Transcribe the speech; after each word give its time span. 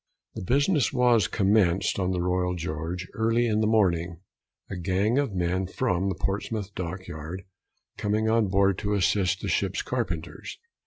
The 0.33 0.41
business 0.41 0.91
was 0.91 1.27
commenced 1.27 1.99
on 1.99 2.09
the 2.09 2.23
Royal 2.23 2.55
George 2.55 3.07
early 3.13 3.45
in 3.45 3.61
the 3.61 3.67
morning, 3.67 4.21
a 4.67 4.75
gang 4.75 5.19
of 5.19 5.35
men 5.35 5.67
from 5.67 6.09
the 6.09 6.15
Portsmouth 6.15 6.73
Dock 6.73 7.05
yard 7.05 7.43
coming 7.99 8.27
on 8.27 8.47
board 8.47 8.79
to 8.79 8.95
assist 8.95 9.41
the 9.41 9.47
ship's 9.47 9.83
carpenters. 9.83 10.57